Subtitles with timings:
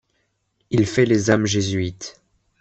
[0.71, 2.19] Il fait les âmes jésuites